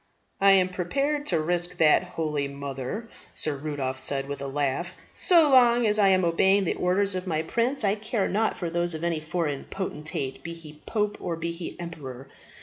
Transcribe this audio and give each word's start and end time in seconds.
"I 0.39 0.53
am 0.53 0.69
prepared 0.69 1.27
to 1.27 1.39
risk 1.39 1.77
that, 1.77 2.01
holy 2.01 2.47
mother," 2.47 3.07
Sir 3.35 3.55
Rudolph 3.55 3.99
said, 3.99 4.27
with 4.27 4.41
a 4.41 4.47
laugh. 4.47 4.93
"So 5.13 5.47
long 5.51 5.85
as 5.85 5.99
I 5.99 6.07
am 6.07 6.25
obeying 6.25 6.63
the 6.63 6.73
orders 6.73 7.13
of 7.13 7.27
my 7.27 7.43
prince, 7.43 7.83
I 7.83 7.93
care 7.93 8.27
nought 8.27 8.57
for 8.57 8.71
those 8.71 8.95
of 8.95 9.03
any 9.03 9.19
foreign 9.19 9.65
potentate, 9.65 10.41
be 10.41 10.55
he 10.55 10.81
pope 10.87 11.19
or 11.21 11.35
be 11.35 11.51
he 11.51 11.79
emperor. 11.79 12.27